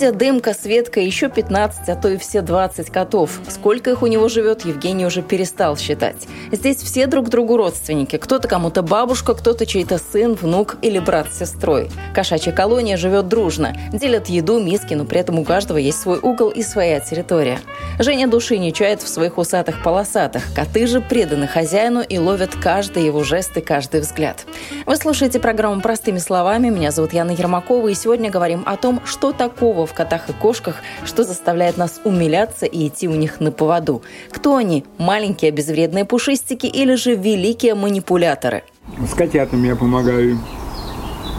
[0.00, 3.38] Кузя, Дымка, Светка, еще 15, а то и все 20 котов.
[3.50, 6.26] Сколько их у него живет, Евгений уже перестал считать.
[6.50, 8.16] Здесь все друг другу родственники.
[8.16, 11.90] Кто-то кому-то бабушка, кто-то чей-то сын, внук или брат с сестрой.
[12.14, 13.76] Кошачья колония живет дружно.
[13.92, 17.60] Делят еду, миски, но при этом у каждого есть свой угол и своя территория.
[17.98, 20.44] Женя души не чает в своих усатых полосатых.
[20.54, 24.46] Коты же преданы хозяину и ловят каждый его жест и каждый взгляд.
[24.86, 26.70] Вы слушаете программу «Простыми словами».
[26.70, 30.76] Меня зовут Яна Ермакова, и сегодня говорим о том, что такого в котах и кошках,
[31.04, 34.02] что заставляет нас умиляться и идти у них на поводу?
[34.30, 34.84] Кто они?
[34.98, 38.62] Маленькие безвредные пушистики или же великие манипуляторы?
[39.06, 40.38] С котятами я помогаю.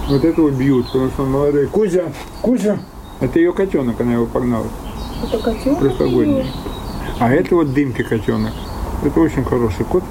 [0.07, 1.67] Вот этого бьют, потому что он молодой.
[1.67, 2.03] Кузя,
[2.41, 2.79] Кузя,
[3.21, 4.67] это ее котенок, она его погнала.
[5.23, 5.79] Это котенок?
[5.79, 6.45] Прошлогодний.
[7.19, 8.53] А это вот дымки котенок.
[9.05, 10.03] Это очень хороший кот.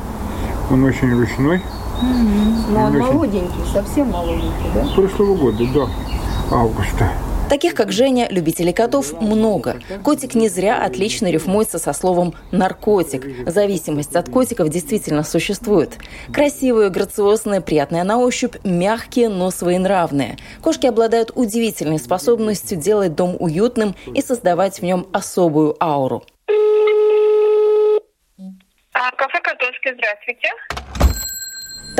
[0.70, 1.60] Он очень ручной.
[2.02, 3.12] Ну, он, он очень...
[3.12, 4.86] молоденький, совсем молоденький, да?
[4.94, 5.88] Прошлого года, да,
[6.50, 7.12] августа.
[7.50, 9.80] Таких, как Женя, любителей котов много.
[10.04, 13.26] Котик не зря отлично рифмуется со словом «наркотик».
[13.44, 15.98] Зависимость от котиков действительно существует.
[16.32, 20.36] Красивые, грациозные, приятные на ощупь, мягкие, но своенравные.
[20.62, 26.22] Кошки обладают удивительной способностью делать дом уютным и создавать в нем особую ауру.
[28.92, 30.50] А, кафе Котовский, здравствуйте.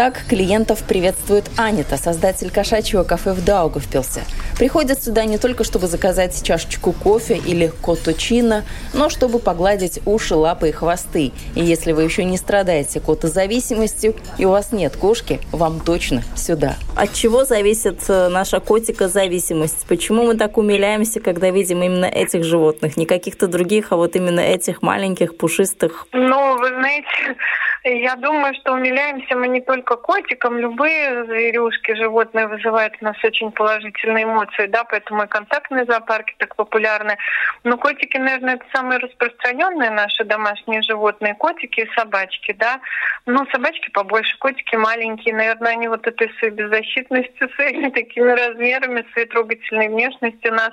[0.01, 4.23] Так клиентов приветствует Анита, создатель кошачьего кафе в Даугавпилсе.
[4.59, 10.71] Приходят сюда не только, чтобы заказать чашечку кофе или коточина, но чтобы погладить уши, лапы
[10.71, 11.33] и хвосты.
[11.55, 16.77] И если вы еще не страдаете котозависимостью и у вас нет кошки, вам точно сюда.
[16.97, 19.85] От чего зависит э, наша котика-зависимость?
[19.87, 22.97] Почему мы так умиляемся, когда видим именно этих животных?
[22.97, 26.07] Не каких-то других, а вот именно этих маленьких, пушистых?
[26.13, 27.37] Ну, вы знаете,
[27.85, 33.51] я думаю, что умиляемся мы не только котикам, любые зверюшки, животные вызывают у нас очень
[33.53, 37.17] положительные эмоции, да, поэтому и контактные зоопарки так популярны.
[37.65, 42.81] Но котики, наверное, это самые распространенные наши домашние животные, котики и собачки, да.
[43.25, 49.27] Ну, собачки побольше, котики маленькие, наверное, они вот этой своей беззащитностью, своими такими размерами, своей
[49.27, 50.73] трогательной внешностью нас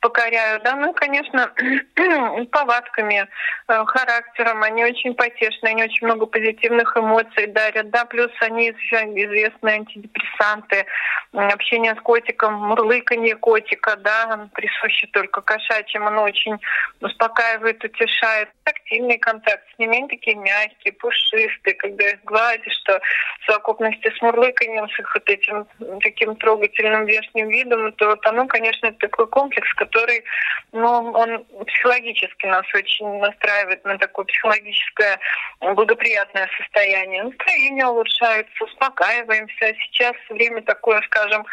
[0.00, 1.52] покоряют, да, ну и, конечно,
[2.50, 3.28] повадками,
[3.68, 9.74] э, характером, они очень потешные, они очень много позитивных эмоций дарят, да, плюс они известные
[9.76, 10.86] антидепрессанты,
[11.32, 16.56] общение с котиком, мурлыканье котика, да, присуще только кошачьим, оно очень
[17.00, 18.48] успокаивает, утешает.
[18.64, 23.00] Тактильный контакт с ними, такие мягкие, пушистые, когда их гладишь, что
[23.40, 25.66] в совокупности с мурлыканьем, с их вот этим
[26.00, 30.24] таким трогательным внешним видом, то вот оно, конечно, это такой комплекс, который,
[30.72, 35.18] ну, он психологически нас очень настраивает на такое психологическое
[35.60, 37.24] благоприятное состояние.
[37.24, 39.74] Настроение улучшается, успокаиваемся.
[39.84, 41.44] Сейчас время такое, скажем,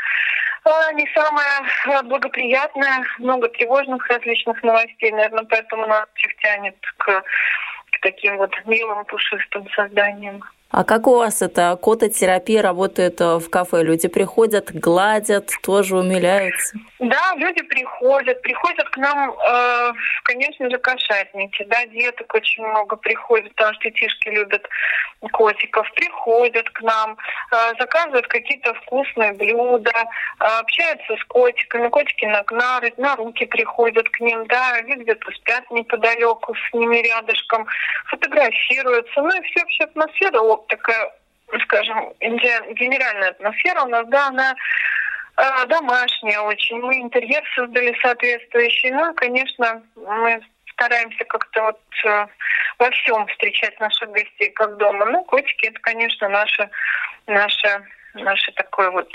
[0.63, 8.01] а, не самое благоприятное, много тревожных различных новостей, наверное, поэтому нас всех тянет к, к
[8.01, 10.43] таким вот милым пушистым созданиям.
[10.69, 13.83] А как у вас это кототерапия работает э, в кафе?
[13.83, 16.78] Люди приходят, гладят, тоже умиляются?
[17.00, 18.41] Да, люди приходят.
[18.41, 21.63] Приходят к нам, э, конечно же, кошатники.
[21.69, 24.67] Да, деток очень много приходит, потому что детишки любят
[25.31, 25.89] котиков.
[25.94, 27.17] Приходят к нам,
[27.51, 31.88] э, заказывают какие-то вкусные блюда, э, общаются с котиками.
[31.88, 36.97] Котики на, на, на руки приходят к ним, да, они где-то спят неподалеку с ними
[36.97, 37.67] рядышком,
[38.07, 39.22] фотографируются.
[39.22, 41.12] Ну и все, все атмосфера такая,
[41.63, 44.56] скажем, генеральная атмосфера у нас, да, она
[45.38, 46.79] э, домашняя очень.
[46.79, 48.91] Мы интерьер создали соответствующий.
[48.91, 50.41] Ну, конечно, мы
[50.73, 52.28] стараемся как-то вот э,
[52.79, 55.05] во всем встречать наших гостей как дома.
[55.05, 56.70] Ну, котики это, конечно, наша,
[57.26, 57.84] наша
[58.23, 59.09] наше такой вот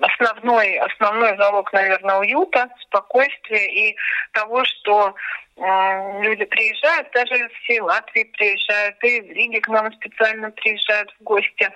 [0.00, 3.96] основной, основной залог, наверное, уюта, спокойствия и
[4.32, 5.14] того, что
[5.58, 11.24] люди приезжают, даже из всей Латвии приезжают, и из Риги к нам специально приезжают в
[11.24, 11.70] гости.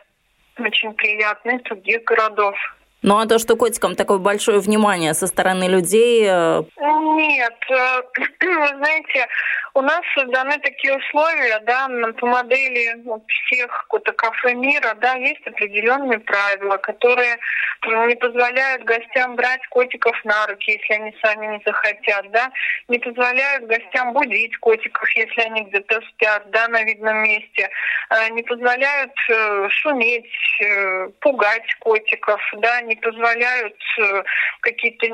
[0.58, 2.54] Очень приятно, из других городов.
[3.02, 6.26] Ну а то, что котикам такое большое внимание со стороны людей...
[6.28, 8.02] Э, Нет, э,
[8.44, 9.26] вы знаете,
[9.74, 11.88] у нас созданы такие условия, да,
[12.18, 17.38] по модели всех кафе мира, да, есть определенные правила, которые
[17.86, 22.50] не позволяют гостям брать котиков на руки, если они сами не захотят, да,
[22.88, 27.70] не позволяют гостям будить котиков, если они где-то спят, да, на видном месте,
[28.10, 33.76] э, не позволяют э, шуметь, э, пугать котиков, да, не позволяют
[34.60, 35.06] какие-то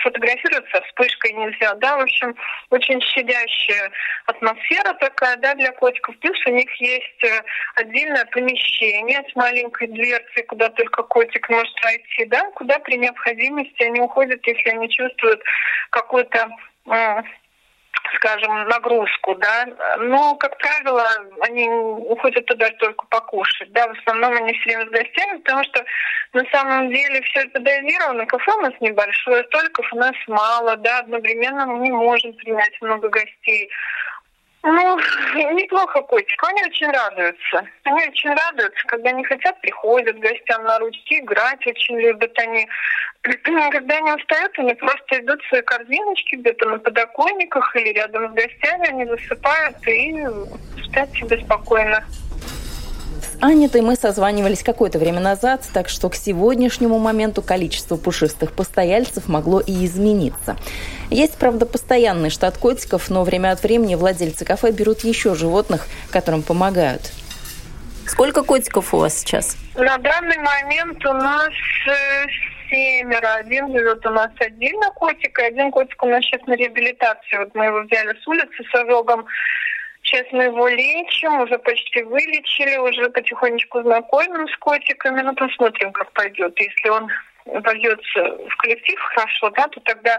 [0.00, 2.34] сфотографироваться вспышкой нельзя, да, в общем,
[2.70, 3.00] очень
[3.68, 3.90] щадящая
[4.26, 6.18] атмосфера такая, да, для котиков.
[6.18, 7.24] Плюс у них есть
[7.76, 14.00] отдельное помещение с маленькой дверцей, куда только котик может войти, да, куда при необходимости они
[14.00, 15.42] уходят, если они чувствуют
[15.90, 16.48] какую-то
[18.16, 19.66] скажем, нагрузку, да,
[19.98, 21.06] но, как правило,
[21.42, 25.84] они уходят туда только покушать, да, в основном они все время с гостями, потому что
[26.32, 30.98] на самом деле все это дозировано, кафе у нас небольшое, столиков у нас мало, да,
[31.00, 33.70] одновременно мы не можем принять много гостей.
[34.70, 34.98] Ну,
[35.54, 36.44] неплохо котик.
[36.44, 37.66] Они очень радуются.
[37.84, 42.68] Они очень радуются, когда они хотят, приходят гостям на ручки, играть очень любят они.
[43.70, 48.34] Когда они устают, они просто идут в свои корзиночки где-то на подоконниках или рядом с
[48.34, 50.26] гостями, они засыпают и
[50.84, 52.04] спят себе спокойно.
[53.40, 59.60] Анетой мы созванивались какое-то время назад, так что к сегодняшнему моменту количество пушистых постояльцев могло
[59.60, 60.56] и измениться.
[61.08, 66.42] Есть, правда, постоянный штат котиков, но время от времени владельцы кафе берут еще животных, которым
[66.42, 67.12] помогают.
[68.06, 69.56] Сколько котиков у вас сейчас?
[69.76, 71.50] На данный момент у нас
[71.86, 72.26] э,
[72.68, 73.34] семеро.
[73.34, 77.38] Один живет у нас отдельно котик, и один котик у нас сейчас на реабилитации.
[77.38, 79.26] Вот мы его взяли с улицы с ожогом
[80.08, 85.20] Сейчас мы его лечим, уже почти вылечили, уже потихонечку знакомим с котиками.
[85.20, 86.58] Ну, посмотрим, как пойдет.
[86.58, 87.10] Если он
[87.44, 90.18] вольется в коллектив хорошо, да, то тогда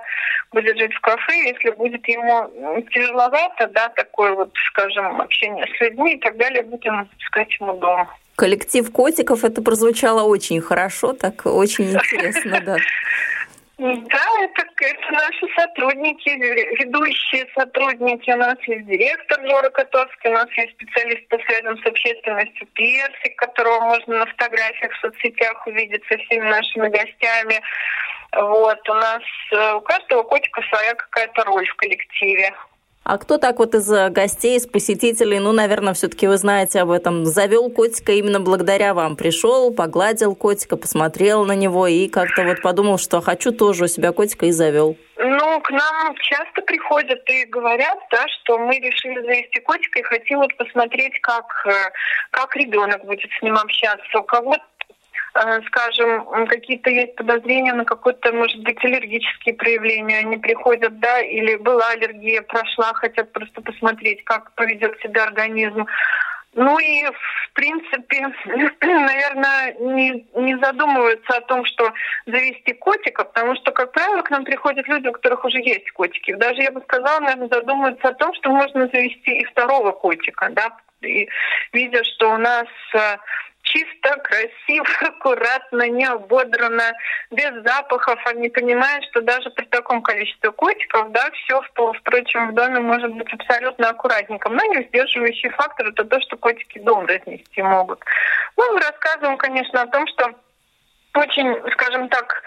[0.52, 1.54] будет жить в кафе.
[1.54, 2.52] Если будет ему
[2.92, 8.08] тяжеловато, да, такое вот, скажем, общение с людьми и так далее, будем искать ему дом.
[8.36, 12.78] Коллектив котиков, это прозвучало очень хорошо, так очень интересно, да.
[13.80, 16.28] Да, это, это наши сотрудники,
[16.81, 18.30] ведущие сотрудники.
[18.30, 23.38] У нас есть директор Жора Котовский, у нас есть специалист по связям с общественностью Персик,
[23.38, 27.62] которого можно на фотографиях в соцсетях увидеть со всеми нашими гостями.
[28.34, 29.24] Вот, у нас
[29.54, 32.54] э, у каждого котика своя какая-то роль в коллективе.
[33.04, 36.92] А кто так вот из э, гостей, из посетителей, ну, наверное, все-таки вы знаете об
[36.92, 39.16] этом, завел котика именно благодаря вам?
[39.16, 44.12] Пришел, погладил котика, посмотрел на него и как-то вот подумал, что хочу тоже у себя
[44.12, 44.98] котика и завел.
[45.18, 50.40] Ну, к нам часто приходят и говорят, да, что мы решили завести котика и хотим
[50.40, 51.72] вот посмотреть, как, э,
[52.31, 54.19] как ребенок будет с ним общаться.
[54.19, 54.63] У кого-то
[55.68, 61.90] скажем, какие-то есть подозрения на какое-то, может быть, аллергические проявления, они приходят, да, или была
[61.90, 65.86] аллергия, прошла, хотят просто посмотреть, как поведет себя организм.
[66.54, 68.28] Ну и, в принципе,
[68.81, 71.94] наверное, не, не задумываются о том, что
[72.26, 76.34] завести котика, потому что, как правило, к нам приходят люди, у которых уже есть котики.
[76.34, 80.76] Даже, я бы сказала, наверное, задумываются о том, что можно завести и второго котика, да,
[81.02, 81.30] и
[81.72, 83.18] видя, что у нас э,
[83.69, 86.92] чисто, красиво, аккуратно, не ободрано,
[87.31, 88.19] без запахов.
[88.25, 91.62] Они понимают, что даже при таком количестве котиков, да, все,
[92.00, 94.50] впрочем, в доме может быть абсолютно аккуратненько.
[94.50, 98.04] Но не сдерживающий фактор это то, что котики дом разнести могут.
[98.57, 100.33] Ну, мы рассказываем, конечно, о том, что
[101.16, 102.44] очень, скажем так,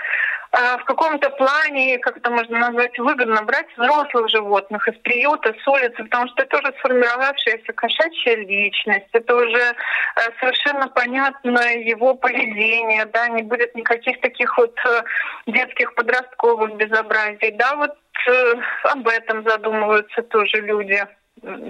[0.53, 6.05] в каком-то плане, как это можно назвать, выгодно брать взрослых животных из приюта, с улицы,
[6.05, 9.75] потому что это уже сформировавшаяся кошачья личность, это уже э,
[10.41, 15.03] совершенно понятно его поведение, да, не будет никаких таких вот э,
[15.47, 17.97] детских подростковых безобразий, да, вот
[18.29, 21.03] э, об этом задумываются тоже люди,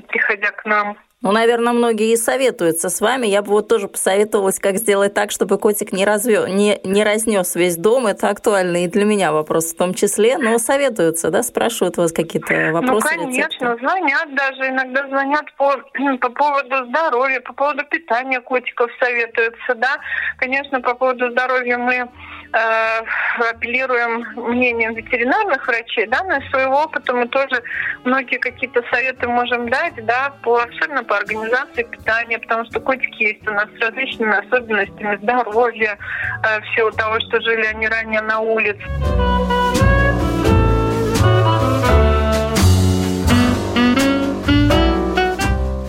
[0.09, 0.99] приходя к нам.
[1.23, 3.29] Ну, наверное, многие и советуются с вами.
[3.29, 6.49] Я бы вот тоже посоветовалась, как сделать так, чтобы котик не, развё...
[6.49, 8.09] не, не разнес весь дом.
[8.09, 10.37] Это актуальный и для меня вопрос в том числе.
[10.37, 13.09] Но советуются, да, спрашивают вас какие-то ну, вопросы?
[13.17, 13.87] Ну, конечно, рецепты?
[13.87, 15.77] звонят даже, иногда звонят по,
[16.21, 19.99] по поводу здоровья, по поводу питания котиков советуются, да.
[20.39, 22.09] Конечно, по поводу здоровья мы
[22.53, 27.63] э, апеллируем мнением ветеринарных врачей, да, но из своего опыта мы тоже
[28.05, 33.47] многие какие-то советы можем дать, да, по особенно по организации питания, потому что котики есть
[33.47, 35.99] у нас с различными особенностями здоровья,
[36.43, 38.83] э, всего того, что жили они ранее на улице.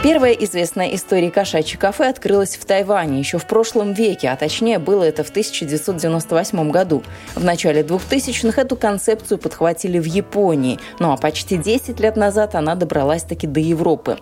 [0.03, 5.01] Первая известная история кошачьей кафе открылась в Тайване еще в прошлом веке, а точнее было
[5.05, 7.03] это в 1998 году.
[7.35, 12.75] В начале 2000-х эту концепцию подхватили в Японии, ну а почти 10 лет назад она
[12.75, 14.17] добралась таки до Европы.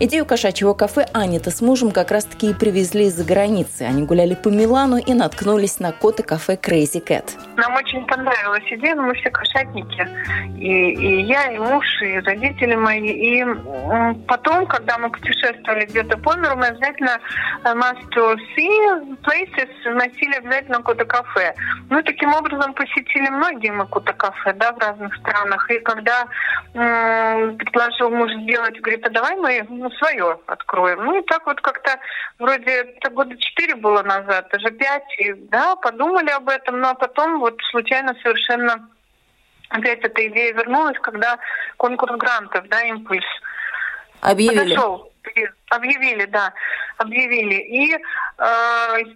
[0.00, 3.82] Идею кошачьего кафе Анита с мужем как раз-таки и привезли из-за границы.
[3.82, 7.32] Они гуляли по Милану и наткнулись на кот и кафе Crazy Cat.
[7.58, 10.08] Нам очень понравилась идея, но мы все кошатники.
[10.58, 13.10] И, и я, и муж, и родители мои.
[13.10, 13.44] И
[14.26, 17.18] потом, когда мы путешествовали где-то по миру, мы обязательно
[17.64, 21.54] э, must to see places носили обязательно кота-кафе.
[21.90, 25.70] Ну, таким образом посетили многие мы кота-кафе, да, в разных странах.
[25.70, 26.26] И когда
[26.74, 31.04] м- предложил муж сделать, говорит, а давай мы ну, свое откроем.
[31.04, 31.98] Ну, и так вот как-то
[32.38, 37.40] вроде это года четыре было назад, даже пять, и, да, подумали об этом, но потом
[37.40, 38.88] вот случайно совершенно
[39.68, 41.38] опять эта идея вернулась, когда
[41.76, 43.24] конкурс грантов, да, импульс.
[44.20, 44.74] Объявили.
[44.74, 45.12] Подошел
[45.70, 46.52] Объявили, да,
[46.98, 47.54] объявили.
[47.54, 47.98] И э,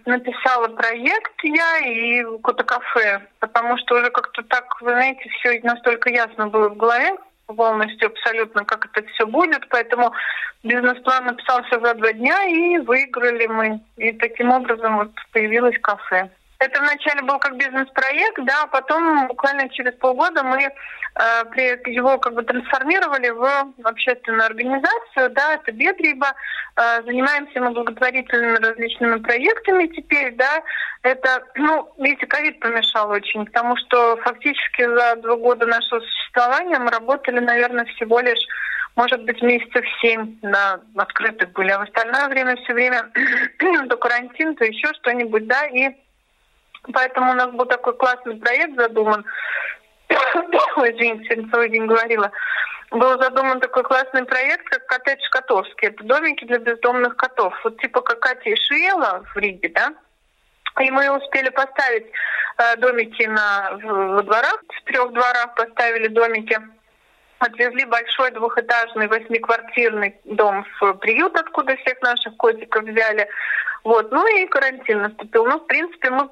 [0.05, 6.09] написала проект я и Кота кафе, потому что уже как-то так, вы знаете, все настолько
[6.09, 7.15] ясно было в голове
[7.47, 9.67] полностью абсолютно, как это все будет.
[9.69, 10.13] Поэтому
[10.63, 13.81] бизнес-план написался за два дня и выиграли мы.
[13.97, 16.29] И таким образом вот появилось кафе.
[16.61, 20.69] Это вначале был как бизнес-проект, да, а потом буквально через полгода мы э,
[21.87, 26.35] его как бы трансформировали в общественную организацию, да, это Бедриба.
[26.75, 30.61] Э, занимаемся мы благотворительными различными проектами теперь, да.
[31.01, 36.91] Это, ну, видите, ковид помешал очень, потому что фактически за два года нашего существования мы
[36.91, 38.45] работали, наверное, всего лишь
[38.95, 43.09] может быть, месяцев семь на открытых были, а в остальное время все время
[43.89, 45.95] то карантин, то еще что-нибудь, да, и
[46.93, 49.25] Поэтому у нас был такой классный проект задуман.
[50.09, 52.31] Извините, сегодня целый день говорила.
[52.91, 55.87] Был задуман такой классный проект, как коттедж Котовский.
[55.87, 57.53] Это домики для бездомных котов.
[57.63, 59.93] Вот типа как Катя Шиела в Риге, да?
[60.79, 62.07] И мы успели поставить
[62.57, 66.59] э, домики на, в, во дворах, в трех дворах поставили домики.
[67.39, 73.27] Отвезли большой двухэтажный восьмиквартирный дом в приют, откуда всех наших котиков взяли.
[73.83, 74.11] Вот.
[74.11, 75.45] Ну и карантин наступил.
[75.45, 76.29] Ну, в принципе, мы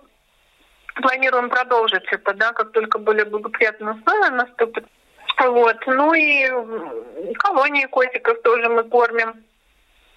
[0.95, 4.85] планируем продолжить это, да, как только более благоприятные условия наступят.
[5.39, 5.77] Вот.
[5.87, 6.47] Ну и
[7.35, 9.43] колонии котиков тоже мы кормим.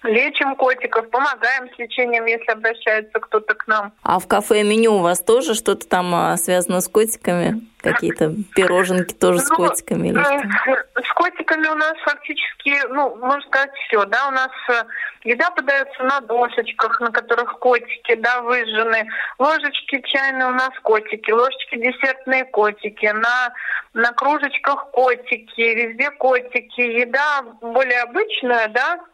[0.03, 3.93] Лечим котиков, помогаем с лечением, если обращается кто-то к нам.
[4.03, 7.61] А в кафе меню у вас тоже что-то там а, связано с котиками?
[7.81, 10.07] Какие-то пироженки тоже ну, с котиками?
[10.09, 11.01] Или что?
[11.01, 14.05] С котиками у нас фактически, ну, можно сказать, все.
[14.05, 14.83] Да, у нас э,
[15.25, 19.09] еда подается на досочках, на которых котики, да, выжжены.
[19.37, 23.53] Ложечки чайные у нас котики, ложечки десертные котики, на,
[23.93, 26.81] на кружечках котики, везде котики.
[26.81, 29.12] Еда более обычная, да, Э,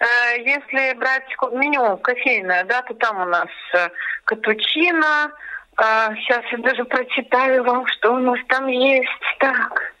[0.00, 3.88] если брать меню кофейное, да, то там у нас э,
[4.24, 5.32] капучино.
[5.76, 9.08] Сейчас э, я даже прочитаю вам, что у нас там есть.
[9.40, 9.92] Так,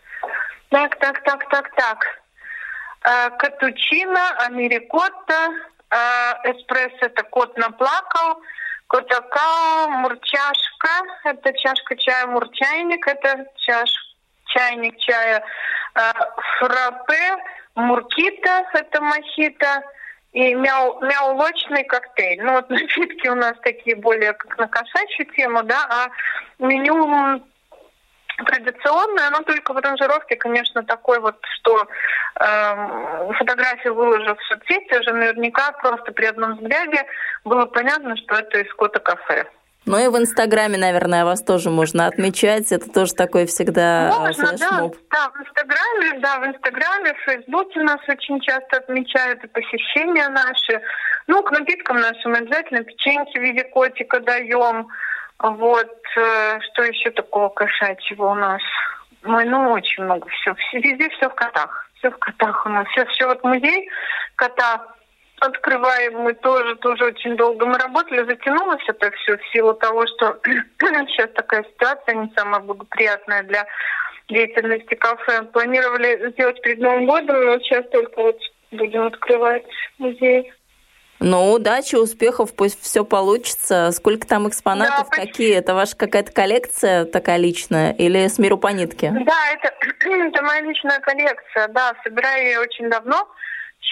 [0.70, 2.06] так, так, так, так, так.
[3.38, 5.52] Капучино, америкотто,
[6.44, 8.42] эспрессо– это кот наплакал,
[8.88, 10.88] котакао, мурчашка–
[11.24, 13.90] это чашка чая, мурчайник– это чаш,
[14.46, 15.42] чайник чая,
[16.58, 17.36] фраппе–
[17.78, 19.82] муркита, это мохито,
[20.32, 22.42] и мяу, мяулочный коктейль.
[22.42, 26.08] Ну вот напитки у нас такие более как на кошачью тему, да, а
[26.64, 27.42] меню
[28.44, 31.88] традиционное, но только в аранжировке, конечно, такой вот, что
[32.40, 37.04] э, фотографию выложив в соцсети, уже наверняка просто при одном взгляде
[37.44, 39.46] было понятно, что это из кота кафе.
[39.88, 42.70] Ну и в Инстаграме, наверное, вас тоже можно отмечать.
[42.72, 44.96] Это тоже такой всегда а, можно, флешмоб.
[45.10, 50.28] Да, да, в Инстаграме, да, в Инстаграме, в Фейсбуке нас очень часто отмечают и посещения
[50.28, 50.82] наши.
[51.26, 54.88] Ну, к напиткам нашим обязательно печеньки в виде котика даем.
[55.38, 58.60] Вот, э, что еще такого кошачьего у нас?
[59.24, 60.54] Ой, ну, очень много все.
[60.74, 61.88] Везде все в котах.
[61.94, 62.86] Все в котах у нас.
[62.88, 63.88] Все, все вот музей
[64.36, 64.84] кота
[65.40, 67.66] открываем мы тоже, тоже очень долго.
[67.66, 70.38] Мы работали, затянулось это все в силу того, что
[70.80, 73.66] сейчас такая ситуация не самая благоприятная для
[74.28, 75.42] деятельности кафе.
[75.52, 78.38] Планировали сделать перед Новым годом, но сейчас только вот
[78.70, 79.64] будем открывать
[79.98, 80.52] музей.
[81.20, 83.90] Ну, удачи, успехов, пусть все получится.
[83.90, 85.56] Сколько там экспонатов, да, какие?
[85.56, 89.12] Это ваша какая-то коллекция такая личная или с миру по нитке?
[89.26, 89.74] Да, это,
[90.08, 93.28] это моя личная коллекция, да, собираю ее очень давно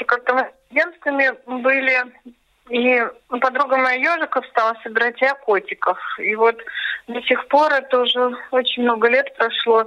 [0.04, 2.04] как-то мы студентами были,
[2.68, 3.02] и
[3.40, 5.98] подруга моя ежиков стала собирать я котиков.
[6.18, 6.56] И вот
[7.06, 9.86] до сих пор это уже очень много лет прошло.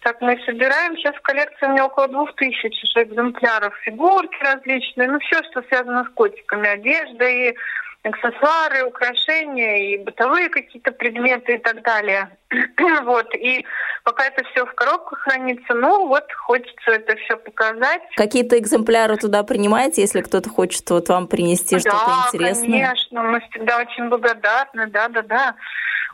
[0.00, 0.96] Так, мы собираем.
[0.96, 3.76] Сейчас в коллекции у меня около двух тысяч экземпляров.
[3.84, 6.68] Фигурки различные, ну все, что связано с котиками.
[6.68, 7.54] Одежда и
[8.02, 12.30] аксессуары, украшения и бытовые какие-то предметы и так далее.
[13.02, 13.34] вот.
[13.34, 13.64] И
[14.04, 18.02] пока это все в коробках хранится, ну вот хочется это все показать.
[18.16, 22.80] Какие-то экземпляры туда принимаете, если кто-то хочет вот вам принести да, что-то интересное?
[22.80, 23.22] Да, конечно.
[23.22, 24.86] Мы всегда очень благодарны.
[24.86, 25.54] Да, да, да.
[25.54, 25.54] Ну,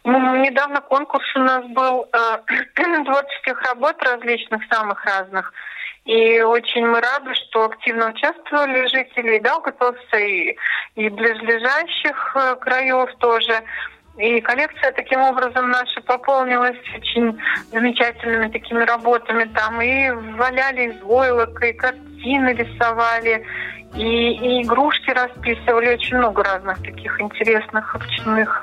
[0.06, 2.38] недавно конкурс у нас был э,
[3.04, 5.52] творческих работ различных, самых разных.
[6.04, 10.56] И очень мы рады, что активно участвовали жители Даугавпилса и,
[10.94, 13.62] и близлежащих э, краев тоже.
[14.16, 17.38] И коллекция таким образом наша пополнилась очень
[17.72, 19.44] замечательными такими работами.
[19.54, 23.44] Там и валяли из войлок, и картины рисовали,
[23.94, 25.94] и, и игрушки расписывали.
[25.94, 28.62] Очень много разных таких интересных ручных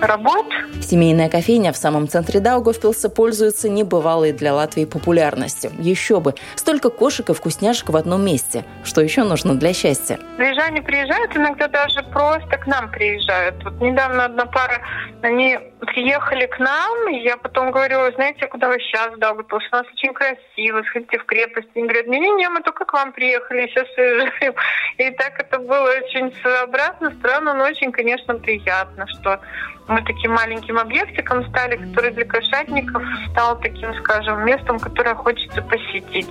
[0.00, 0.46] работ.
[0.80, 5.70] Семейная кофейня в самом центре Даугавпилса пользуется небывалой для Латвии популярностью.
[5.78, 6.34] Еще бы!
[6.54, 8.64] Столько кошек и вкусняшек в одном месте.
[8.84, 10.18] Что еще нужно для счастья?
[10.36, 13.62] Приезжане приезжают, иногда даже просто к нам приезжают.
[13.62, 14.80] Вот недавно одна пара,
[15.22, 19.64] они приехали к нам, и я потом говорю, знаете, куда вы сейчас, Даугавпилс?
[19.70, 21.68] У нас очень красиво, сходите в крепость.
[21.74, 24.54] Они говорят, не-не-не, мы только к вам приехали, сейчас уезжаем.
[24.98, 29.40] И так это было очень своеобразно, странно, но очень, конечно, приятно, что
[29.88, 36.30] мы таким маленьким объектиком стали, который для кошатников стал таким, скажем, местом, которое хочется посетить.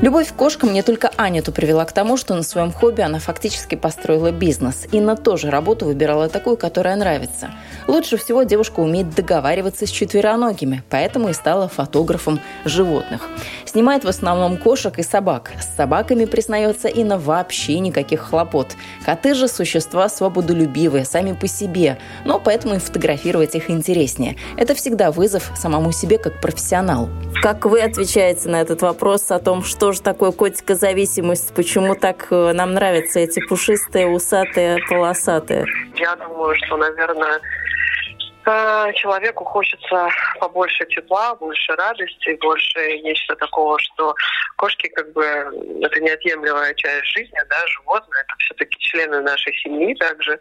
[0.00, 3.74] Любовь к кошкам не только Анюту привела к тому, что на своем хобби она фактически
[3.74, 4.86] построила бизнес.
[4.90, 7.50] Инна тоже работу выбирала такую, которая нравится.
[7.86, 13.28] Лучше всего девушка умеет договариваться с четвероногими, поэтому и стала фотографом животных.
[13.64, 15.52] Снимает в основном кошек и собак.
[15.60, 18.68] С собаками, признается Инна, вообще никаких хлопот.
[19.04, 24.36] Коты же существа свободолюбивые, сами по себе, но поэтому и фотографировать их интереснее.
[24.56, 27.10] Это всегда вызов самому себе как профессионалу.
[27.42, 32.52] Как вы отвечаете на этот вопрос о том, что же такое котикозависимость, почему так э,
[32.52, 35.66] нам нравятся эти пушистые, усатые, полосатые?
[35.96, 37.40] Я думаю, что, наверное,
[38.46, 40.08] э, человеку хочется
[40.38, 44.14] побольше тепла, больше радости, больше нечто такого, что
[44.56, 50.38] кошки как бы это неотъемлемая часть жизни, да, животные, это все-таки члены нашей семьи также,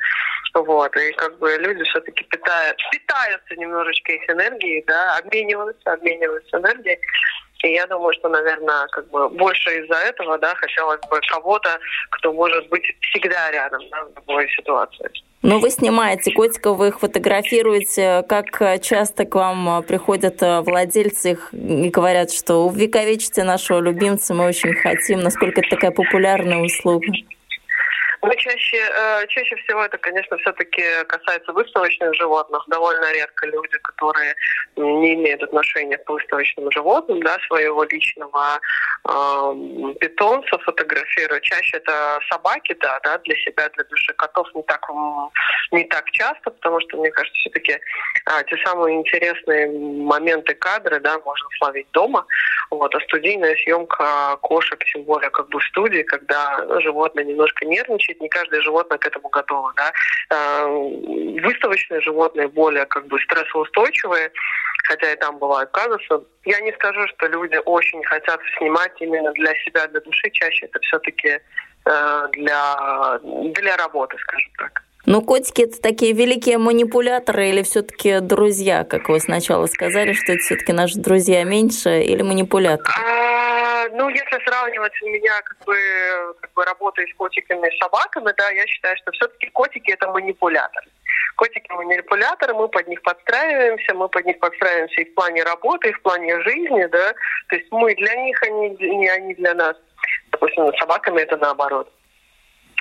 [0.54, 7.00] вот, и как бы люди все-таки питают, питаются немножечко их энергией, да, обмениваются, обмениваются энергией,
[7.64, 11.80] и я думаю, что, наверное, как бы больше из-за этого, да, хотелось бы кого-то,
[12.12, 15.10] кто может быть всегда рядом, да, в любой ситуации.
[15.44, 18.24] Но вы снимаете котиков, вы их фотографируете.
[18.30, 24.74] Как часто к вам приходят владельцы их и говорят, что увековечите нашего любимца, мы очень
[24.76, 25.20] хотим.
[25.22, 27.08] Насколько это такая популярная услуга?
[28.24, 32.64] Ну, чаще, э, чаще всего это, конечно, все-таки касается выставочных животных.
[32.68, 34.36] Довольно редко люди, которые
[34.76, 38.60] не имеют отношения к выставочным животным, да, своего личного
[39.10, 41.44] э, питомца фотографируют.
[41.44, 44.14] Чаще это собаки, да, да, для себя, для души.
[44.14, 44.88] Котов не так,
[45.72, 51.18] не так часто, потому что, мне кажется, все-таки э, те самые интересные моменты, кадры, да,
[51.26, 52.26] можно словить дома.
[52.70, 58.11] Вот, а студийная съемка кошек, тем более как бы в студии, когда животное немножко нервничает,
[58.20, 59.74] не каждое животное к этому готово.
[59.76, 59.92] Да?
[60.30, 64.32] А, выставочные животные более как бы стрессоустойчивые,
[64.84, 66.26] хотя и там бывают казусы.
[66.46, 70.30] Я не скажу, что люди очень хотят снимать именно для себя, для души.
[70.32, 71.40] Чаще это все-таки
[71.86, 74.84] э, для, для работы, скажем так.
[75.06, 80.42] Ну, котики это такие великие манипуляторы или все-таки друзья, как вы сначала сказали, что это
[80.44, 82.94] все-таки наши друзья меньше или манипуляторы?
[83.90, 85.76] Ну, если сравнивать у меня как бы,
[86.42, 90.88] как бы работой с котиками и собаками, да, я считаю, что все-таки котики это манипуляторы.
[91.36, 95.94] Котики манипуляторы, мы под них подстраиваемся, мы под них подстраиваемся и в плане работы, и
[95.94, 97.14] в плане жизни, да.
[97.50, 99.76] То есть мы для них, они, не они для нас.
[100.32, 101.92] Допустим, с собаками это наоборот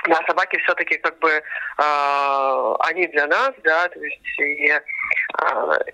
[0.08, 4.80] да, собаки все-таки как бы э, они для нас, да, то есть и, э,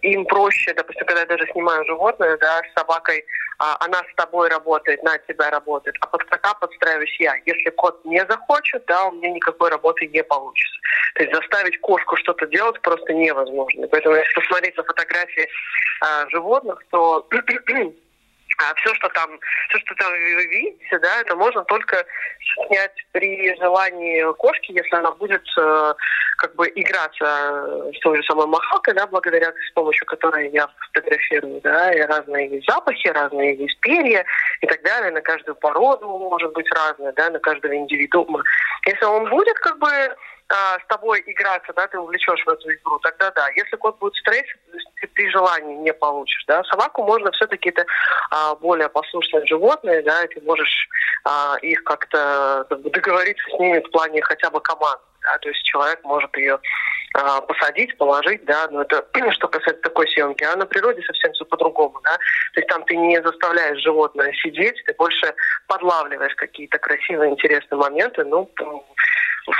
[0.02, 3.24] им проще, допустим, когда я даже снимаю животное, да, с собакой, э,
[3.58, 7.34] она с тобой работает, на тебя работает, а под кота подстраиваюсь я.
[7.46, 10.78] Если кот не захочет, да, у меня никакой работы не получится.
[11.14, 13.88] То есть заставить кошку что-то делать просто невозможно.
[13.88, 17.26] Поэтому если посмотреть на фотографии э, животных, то
[18.58, 19.38] А все, что там,
[19.68, 22.04] все, что там вы видите, да, это можно только
[22.66, 25.94] снять при желании кошки, если она будет э,
[26.38, 31.60] как бы играться с той же самой махалкой, да, благодаря с помощью которой я фотографирую,
[31.60, 34.24] да, и разные запахи, разные есть перья
[34.62, 38.42] и так далее, на каждую породу может быть разное, да, на каждого индивидуума.
[38.86, 39.90] Если он будет как бы
[40.48, 43.48] а, с тобой играться, да, ты увлечешь в эту игру, тогда да.
[43.56, 44.54] Если кот будет в стрессе,
[45.00, 46.62] ты при желании не получишь, да.
[46.64, 47.84] Собаку можно все-таки это
[48.30, 50.88] а, более послушные животные, да, и ты можешь
[51.24, 56.00] а, их как-то договориться с ними в плане хотя бы команд, да, то есть человек
[56.04, 56.60] может ее
[57.14, 61.44] а, посадить, положить, да, но это что касается такой съемки, а на природе совсем все
[61.44, 62.16] по-другому, да,
[62.54, 65.34] то есть там ты не заставляешь животное сидеть, ты больше
[65.66, 69.56] подлавливаешь какие-то красивые, интересные моменты, ну, в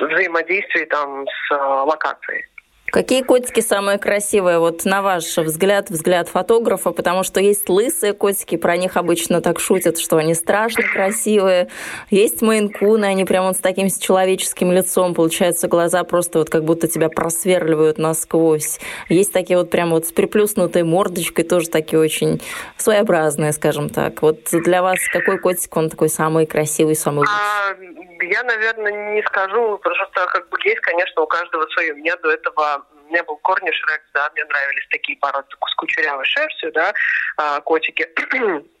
[0.00, 2.44] взаимодействии там с а, локацией.
[2.90, 8.56] Какие котики самые красивые, вот на ваш взгляд, взгляд фотографа, потому что есть лысые котики,
[8.56, 11.68] про них обычно так шутят, что они страшно красивые.
[12.08, 16.64] Есть мейнкуны, они прям вот с таким с человеческим лицом, получается, глаза просто вот как
[16.64, 18.80] будто тебя просверливают насквозь.
[19.10, 22.40] Есть такие вот прям вот с приплюснутой мордочкой, тоже такие очень
[22.78, 24.22] своеобразные, скажем так.
[24.22, 27.34] Вот для вас какой котик, он такой самый красивый, самый лучший?
[27.34, 27.76] А,
[28.24, 31.94] я, наверное, не скажу, потому что как бы есть, конечно, у каждого свое.
[31.94, 32.77] Мне до этого
[33.08, 36.92] у меня был корниш рекс, да, мне нравились такие породы с кучерявой шерстью, да,
[37.36, 38.08] а, котики.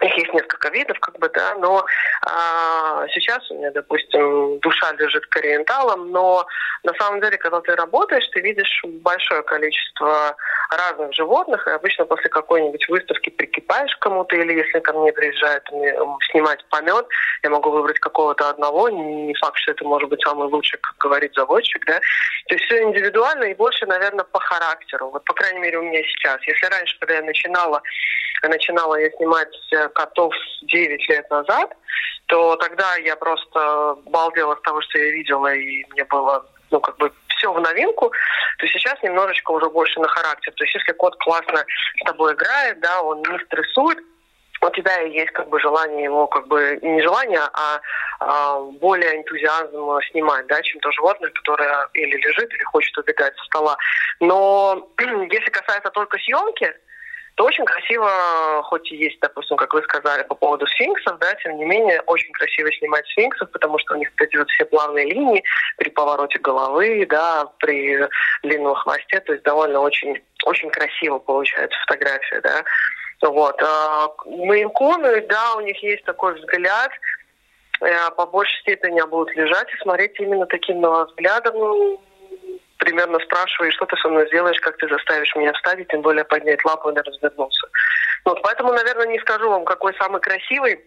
[0.00, 1.84] Их есть несколько видов, как бы, да, но
[2.26, 6.46] а, сейчас у меня, допустим, душа лежит к ориенталам, но
[6.84, 10.34] на самом деле, когда ты работаешь, ты видишь большое количество
[10.70, 15.64] разных животных, и обычно после какой-нибудь выставки прикипаешь кому-то, или если ко мне приезжают
[16.30, 17.06] снимать помет,
[17.42, 21.34] я могу выбрать какого-то одного, не факт, что это может быть самый лучший, как говорит
[21.34, 22.00] заводчик, да,
[22.48, 26.02] то есть все индивидуально и больше, наверное, по характеру, вот, по крайней мере, у меня
[26.04, 26.38] сейчас.
[26.46, 27.82] Если раньше, когда я начинала,
[28.48, 31.72] начинала я снимать э, котов 9 лет назад,
[32.26, 36.96] то тогда я просто балдела с того, что я видела, и мне было, ну, как
[36.98, 38.12] бы все в новинку,
[38.58, 40.52] то сейчас немножечко уже больше на характер.
[40.56, 41.64] То есть если кот классно
[41.96, 43.98] с тобой играет, да, он не стрессует,
[44.62, 47.80] у тебя есть как бы желание его, как бы не желание, а,
[48.20, 53.44] а более энтузиазм снимать, да, чем то животное, которое или лежит, или хочет убегать со
[53.44, 53.76] стола.
[54.20, 56.74] Но если касается только съемки,
[57.40, 61.56] то очень красиво, хоть и есть, допустим, как вы сказали по поводу сфинксов, да, тем
[61.56, 65.42] не менее, очень красиво снимать сфинксов, потому что у них эти вот все плавные линии
[65.78, 68.06] при повороте головы, да, при
[68.42, 72.62] длинном хвосте, то есть довольно очень, очень красиво получается фотография, да.
[73.22, 73.58] Вот.
[73.62, 76.90] А мейнкуны, да, у них есть такой взгляд,
[77.80, 82.02] э, по большей степени будут лежать и смотреть именно таким взглядом, ну,
[82.80, 86.24] примерно спрашиваешь, что ты со мной сделаешь, как ты заставишь меня встать, и тем более
[86.24, 87.68] поднять лапу и развернуться.
[88.24, 90.80] Вот, поэтому, наверное, не скажу вам, какой самый красивый,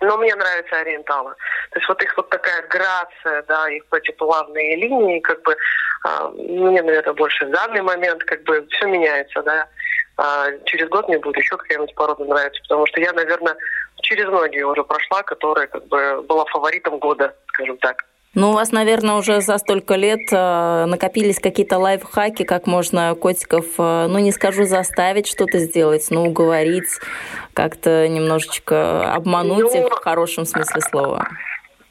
[0.00, 1.34] но мне нравятся ориенталы.
[1.70, 6.28] То есть вот их вот такая грация, да, их эти плавные линии, как бы, э,
[6.34, 9.68] мне, наверное, больше в данный момент, как бы, все меняется, да.
[10.16, 13.56] А через год мне будет еще какая-нибудь порода нравиться, потому что я, наверное,
[14.02, 18.04] через многие уже прошла, которая как бы была фаворитом года, скажем так.
[18.34, 23.64] Ну, у вас, наверное, уже за столько лет э, накопились какие-то лайфхаки, как можно котиков,
[23.78, 26.88] э, ну, не скажу заставить что-то сделать, но уговорить,
[27.54, 31.28] как-то немножечко обмануть ну, их в хорошем смысле слова.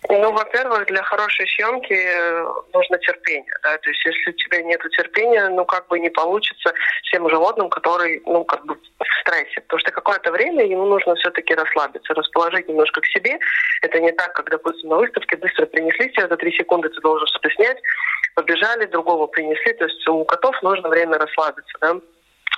[0.10, 3.54] Ну, во-первых, для хорошей съемки э, нужно терпение.
[3.64, 3.78] Да?
[3.78, 8.22] То есть, если у тебя нет терпения, ну, как бы не получится всем животным, которые,
[8.26, 9.62] ну, как бы в стрессе.
[9.62, 13.38] Потому что какое-то время ему нужно все-таки расслабиться, расположить немножко к себе.
[13.82, 17.28] Это не так, как, допустим, на выставке быстро принесли тебе, за три секунды ты должен
[17.28, 17.78] что-то снять,
[18.36, 19.74] побежали, другого принесли.
[19.74, 21.96] То есть у котов нужно время расслабиться, да.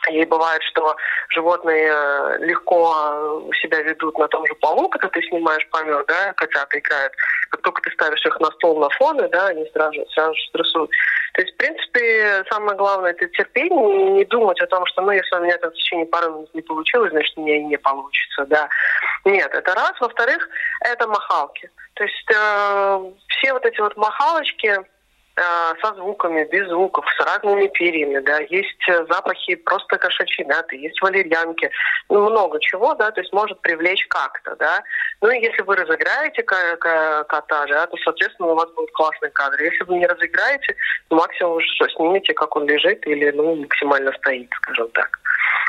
[0.10, 0.96] И бывает, что
[1.30, 6.80] животные э, легко себя ведут на том же полу, когда ты снимаешь помер, да, котята
[6.80, 7.14] играют.
[7.50, 10.92] Как только ты ставишь их на стол на фоны, да, они сразу, сразу же стрессуют.
[11.34, 15.36] То есть, в принципе, самое главное это терпение, не думать о том, что, ну, если
[15.36, 18.46] у меня это в течение пары минут не получилось, значит, у меня и не получится,
[18.46, 18.70] да.
[19.26, 19.94] Нет, это раз.
[20.00, 20.50] Во-вторых,
[20.82, 21.70] это махалки.
[21.94, 24.84] То есть э, все вот эти вот махалочки, Э,
[25.82, 31.02] со звуками, без звуков, с разными перьями, да, есть э, запахи просто кошачьей мяты, есть
[31.02, 31.70] валерьянки,
[32.10, 34.84] ну, много чего, да, то есть может привлечь как-то, да.
[35.22, 37.26] Ну, и если вы разыграете кота,
[37.68, 39.66] да, то, соответственно, у вас будут классные кадры.
[39.66, 40.76] Если вы не разыграете,
[41.10, 45.19] максимум что, снимете, как он лежит или, ну, максимально стоит, скажем так.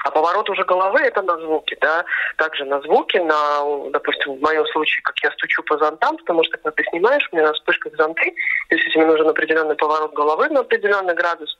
[0.04, 2.04] А поворот уже головы это на звуки, да.
[2.36, 6.56] Также на звуки, на, допустим, в моем случае, как я стучу по зонтам, потому что
[6.56, 8.34] когда ты снимаешь, у меня на вспышках зонты,
[8.70, 11.56] если тебе нужен определенный поворот головы на определенный градус,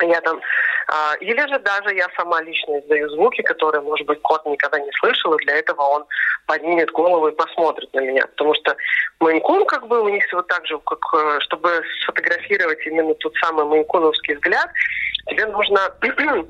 [0.00, 0.40] я там,
[0.88, 4.90] а, или же даже я сама лично издаю звуки, которые, может быть, кот никогда не
[5.00, 6.04] слышал, и для этого он
[6.46, 8.26] поднимет голову и посмотрит на меня.
[8.26, 8.76] Потому что
[9.20, 13.64] мейнкун, как бы, у них вот так же, как, э, чтобы сфотографировать именно тот самый
[13.64, 14.70] мейнкуновский взгляд,
[15.26, 15.80] тебе нужно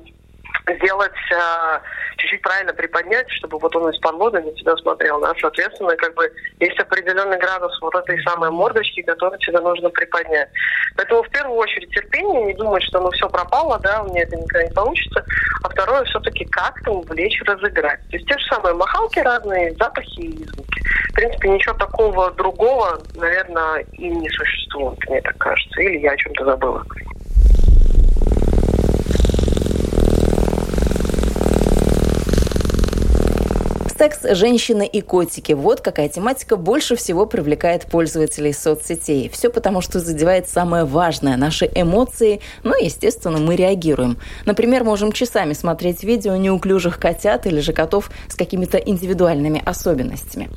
[0.67, 1.79] сделать, э,
[2.17, 5.19] чуть-чуть правильно приподнять, чтобы вот он из-под воды на тебя смотрел.
[5.19, 5.33] Да?
[5.39, 10.49] Соответственно, как бы есть определенный градус вот этой самой мордочки, которую тебе нужно приподнять.
[10.95, 14.35] Поэтому в первую очередь терпение, не думать, что ну все пропало, да, у меня это
[14.35, 15.25] никогда не получится.
[15.63, 17.99] А второе, все-таки как-то увлечь, разыграть.
[18.09, 20.81] То есть те же самые махалки разные, запахи и звуки.
[21.09, 25.81] В принципе, ничего такого другого, наверное, и не существует, мне так кажется.
[25.81, 26.85] Или я о чем-то забыла.
[33.97, 35.53] Секс, женщины и котики.
[35.53, 39.29] Вот какая тематика больше всего привлекает пользователей соцсетей.
[39.29, 44.17] Все потому, что задевает самое важное– наши эмоции, но, естественно, мы реагируем.
[44.45, 50.49] Например, можем часами смотреть видео неуклюжих котят или же котов с какими-то индивидуальными особенностями.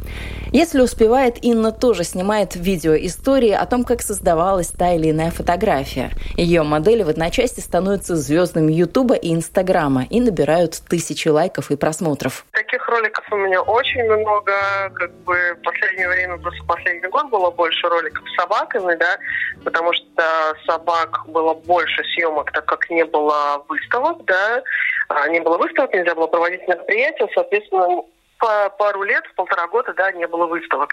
[0.53, 6.11] Если успевает, Инна тоже снимает видео истории о том, как создавалась та или иная фотография.
[6.37, 12.47] Ее модели в одночасье становятся звездами Ютуба и Инстаграма и набирают тысячи лайков и просмотров.
[12.53, 14.53] Таких роликов у меня очень много,
[14.95, 19.19] как бы в последнее время, просто последний год было больше роликов с собаками, да,
[19.65, 24.63] потому что собак было больше съемок, так как не было выставок, да,
[25.09, 28.03] а, не было выставок, нельзя было проводить мероприятия, соответственно,
[28.39, 30.91] по пару лет, полтора года, да, не было выставок.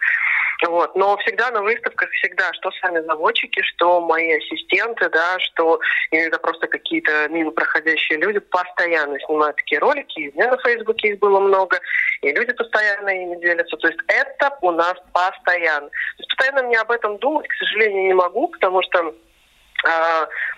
[0.67, 0.95] Вот.
[0.95, 5.79] Но всегда на выставках, всегда, что сами заводчики, что мои ассистенты, да, что
[6.11, 10.19] иногда просто какие-то мимо проходящие люди постоянно снимают такие ролики.
[10.19, 11.79] И у меня на Фейсбуке их было много,
[12.21, 13.75] и люди постоянно ими делятся.
[13.77, 15.89] То есть это у нас постоянно.
[15.89, 19.13] То есть постоянно мне об этом думать, к сожалению, не могу, потому что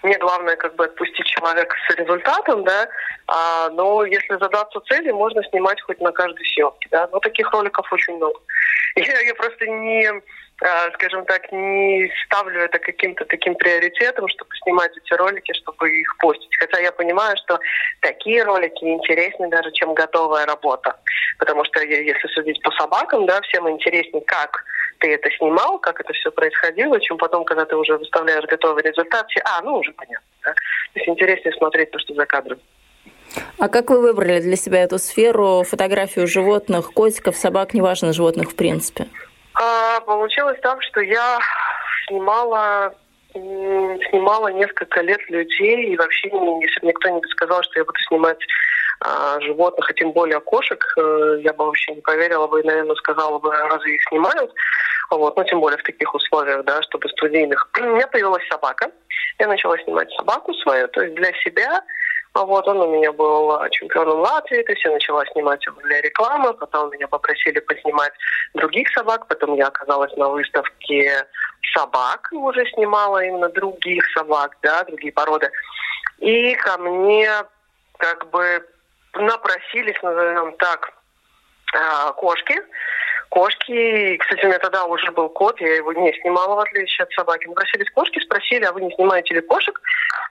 [0.03, 2.87] мне главное как бы отпустить человека с результатом, да,
[3.27, 7.91] а, но если задаться целью, можно снимать хоть на каждой съемке, да, но таких роликов
[7.91, 8.39] очень много.
[8.95, 14.95] Я, я просто не, а, скажем так, не ставлю это каким-то таким приоритетом, чтобы снимать
[14.95, 16.55] эти ролики, чтобы их постить.
[16.57, 17.59] Хотя я понимаю, что
[17.99, 20.95] такие ролики интереснее даже, чем готовая работа.
[21.39, 24.63] Потому что если судить по собакам, да, всем интереснее, как
[24.99, 29.27] ты это снимал, как это все происходило, чем потом, когда ты уже выставляешь готовый результат,
[29.29, 30.27] все, а, ну уже понятно.
[30.43, 30.53] Да?
[30.53, 32.59] То есть интереснее смотреть то, что за кадром.
[33.59, 38.55] А как вы выбрали для себя эту сферу, фотографию животных, котиков, собак, неважно, животных в
[38.55, 39.07] принципе?
[39.53, 41.39] А, получилось так, что я
[42.07, 42.95] снимала
[43.35, 48.39] снимала несколько лет людей, и вообще, если бы никто не сказал, что я буду снимать
[49.01, 52.95] а, животных, а тем более кошек, э, я бы вообще не поверила бы и, наверное,
[52.95, 54.53] сказала бы, разве их снимают.
[55.11, 57.69] Вот, ну, тем более в таких условиях, да, чтобы студийных.
[57.79, 58.91] У меня появилась собака.
[59.39, 61.83] Я начала снимать собаку свою, то есть для себя.
[62.33, 66.53] Вот, он у меня был чемпионом Латвии, то есть я начала снимать его для рекламы,
[66.53, 68.11] потом меня попросили поснимать
[68.53, 71.25] других собак, потом я оказалась на выставке
[71.73, 75.49] собак, уже снимала именно других собак, да, другие породы.
[76.19, 77.29] И ко мне
[77.97, 78.65] как бы
[79.15, 80.93] напросились, назовем так,
[81.73, 82.61] а, кошки.
[83.29, 87.11] Кошки, кстати, у меня тогда уже был кот, я его не снимала, в отличие от
[87.11, 87.47] собаки.
[87.47, 89.81] Мы просились кошки, спросили, а вы не снимаете ли кошек?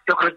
[0.07, 0.37] Я говорю,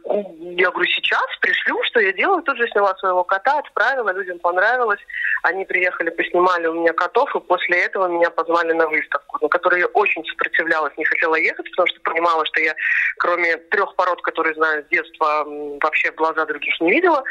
[0.57, 2.41] я говорю, сейчас пришлю, что я делаю.
[2.43, 4.99] Тут же сняла своего кота, отправила, людям понравилось.
[5.43, 9.81] Они приехали, поснимали у меня котов, и после этого меня позвали на выставку, на которую
[9.81, 12.75] я очень сопротивлялась, не хотела ехать, потому что понимала, что я,
[13.17, 15.45] кроме трех пород, которые знаю с детства,
[15.81, 17.23] вообще в глаза других не видела.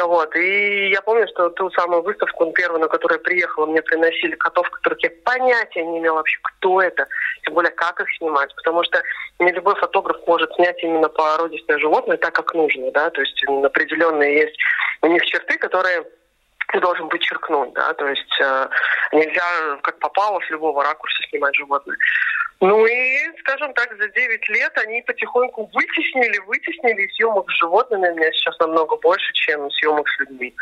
[0.00, 0.34] Вот.
[0.36, 4.68] И я помню, что ту самую выставку, первую, на которую я приехала, мне приносили котов,
[4.70, 7.06] которых я понятия не имела вообще, кто это,
[7.44, 8.54] тем более, как их снимать.
[8.56, 9.02] Потому что
[9.38, 12.90] не любой фотограф может снять именно породистое животное так, как нужно.
[12.92, 13.10] Да?
[13.10, 14.56] То есть определенные есть
[15.02, 16.04] у них черты, которые
[16.72, 18.68] ты должен подчеркнуть, да, то есть э,
[19.12, 21.96] нельзя как попало с любого ракурса снимать животное.
[22.60, 28.08] Ну и, скажем так, за 9 лет они потихоньку вытеснили, вытеснили съемок с животными.
[28.08, 30.54] У меня сейчас намного больше, чем съемок с людьми.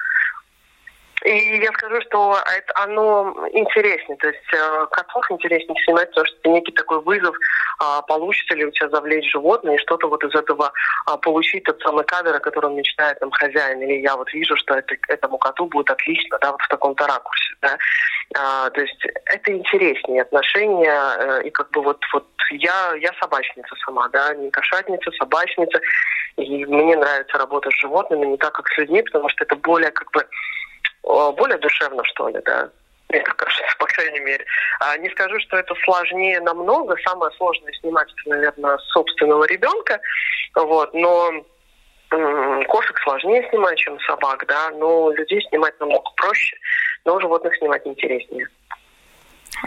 [1.24, 4.16] И я скажу, что это, оно интереснее.
[4.18, 7.36] То есть э, котов интереснее снимать, потому что это некий такой вызов,
[7.78, 10.72] а, получится ли у тебя завлечь животное и что-то вот из этого
[11.06, 13.82] а, получить тот самый кадр, о котором мечтает там хозяин.
[13.82, 17.54] Или я вот вижу, что это, этому коту будет отлично, да, вот в таком-то ракурсе.
[17.60, 17.78] Да.
[18.38, 20.94] А, то есть это интереснее отношения.
[21.18, 25.80] Э, и как бы вот, вот я, я собачница сама, да, не кошатница, собачница.
[26.36, 29.90] И мне нравится работать с животными не так, как с людьми, потому что это более
[29.90, 30.24] как бы
[31.02, 32.70] более душевно, что ли, да.
[33.08, 34.44] Мне кажется, по крайней мере.
[34.80, 36.96] А не скажу, что это сложнее намного.
[37.04, 40.00] Самое сложное снимать, это, наверное, собственного ребенка.
[40.54, 41.32] Вот, но
[42.66, 46.56] кошек сложнее снимать, чем собак, да, но людей снимать намного проще,
[47.04, 48.48] но животных снимать интереснее.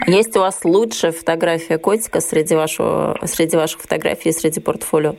[0.06, 5.14] Есть у вас лучшая фотография котика среди, вашего, среди ваших фотографий, среди портфолио?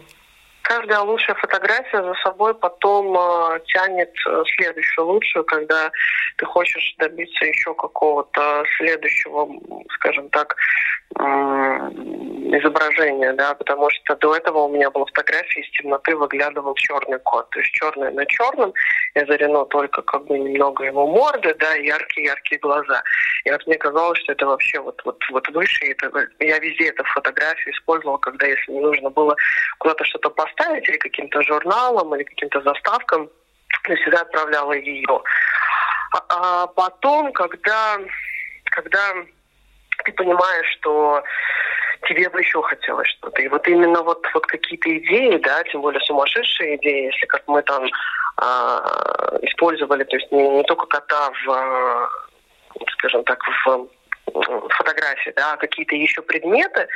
[0.65, 4.11] Каждая лучшая фотография за собой потом э, тянет
[4.57, 5.91] следующую лучшую, когда
[6.37, 9.47] ты хочешь добиться еще какого-то следующего,
[9.93, 10.55] скажем так,
[11.19, 11.23] э,
[12.57, 17.47] изображения, да, потому что до этого у меня была фотография из темноты выглядывал черный кот,
[17.51, 18.73] то есть черное на черном,
[19.13, 23.03] и озарено только как бы немного его морды, да, яркие-яркие глаза.
[23.43, 27.03] И вот мне казалось, что это вообще вот, вот, вот выше, это, я везде эту
[27.03, 29.35] фотографию использовала, когда если мне нужно было
[29.77, 33.29] куда-то что-то поставить или каким-то журналом, или каким-то заставкам,
[33.87, 35.21] я всегда отправляла ее.
[36.13, 37.97] А, а потом, когда,
[38.71, 39.13] когда
[40.03, 41.23] ты понимаешь, что
[42.07, 43.41] тебе бы еще хотелось что-то.
[43.41, 47.61] И вот именно вот, вот какие-то идеи, да, тем более сумасшедшие идеи, если как мы
[47.63, 47.87] там э,
[49.41, 52.09] использовали, то есть не, не только кота в,
[52.93, 53.87] скажем так, в
[54.69, 56.87] фотографии, да, а какие-то еще предметы,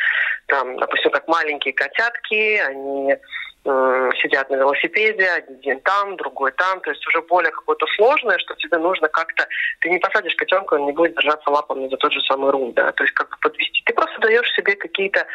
[0.48, 3.16] там, допустим, как маленькие котятки, они
[3.64, 8.78] сидят на велосипеде, один там, другой там, то есть уже более какое-то сложное, что тебе
[8.78, 9.48] нужно как-то,
[9.82, 12.92] ты не посадишь котенка, он не будет держаться лапами за тот же самый руль, да,
[12.94, 13.82] то есть как бы подвести.
[13.86, 15.28] Ты просто даешь себе какие-то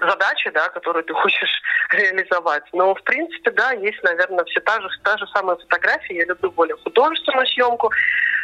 [0.00, 2.64] задачи, да, которые ты хочешь реализовать.
[2.72, 6.16] Но, в принципе, да, есть, наверное, все та же, та же самая фотография.
[6.16, 7.90] Я люблю более художественную съемку.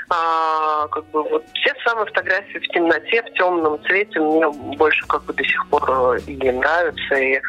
[0.08, 5.24] А, как бы вот все самые фотографии в темноте, в темном цвете мне больше как
[5.24, 7.14] бы до сих пор и нравятся.
[7.16, 7.40] И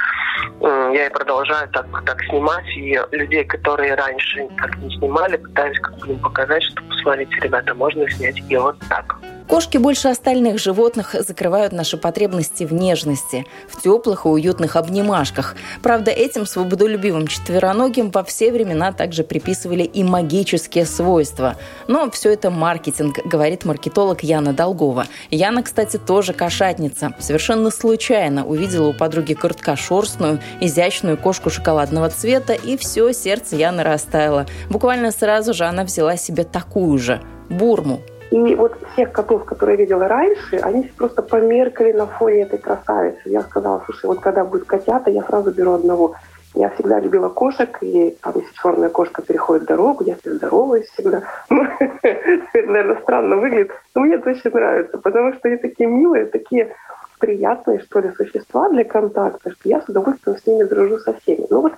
[0.61, 2.67] э, я и продолжаю так, так снимать.
[2.75, 7.75] И людей, которые раньше так не снимали, пытаюсь как бы им показать, что посмотрите, ребята,
[7.75, 9.15] можно снять и вот так.
[9.47, 15.55] Кошки больше остальных животных закрывают наши потребности в нежности, в теплых и уютных обнимашках.
[15.81, 21.55] Правда, этим свободолюбивым четвероногим во все времена также приписывали и магические свойства.
[21.87, 25.07] Но все это маркетинг, говорит маркетолог Яна Долгова.
[25.31, 27.13] Яна, кстати, тоже кошатница.
[27.17, 34.45] Совершенно случайно увидела у подруги короткошерстную, изящную кошку шоколадного цвета, и все, сердце Яны растаяло.
[34.69, 38.01] Буквально сразу же она взяла себе такую же– бурму.
[38.31, 43.21] И вот всех котов, которые я видела раньше, они просто померкали на фоне этой красавицы.
[43.25, 46.15] Я сказала, слушай, вот когда будет котята, я сразу беру одного.
[46.53, 50.87] Я всегда любила кошек, и там, если черная кошка переходит дорогу, я с ней здороваюсь
[50.87, 51.23] всегда.
[51.49, 56.25] Ну, это, наверное, странно выглядит, но мне это очень нравится, потому что они такие милые,
[56.25, 56.73] такие
[57.19, 61.45] приятные, что ли, существа для контакта, что я с удовольствием с ними дружу со всеми.
[61.49, 61.73] Ну вот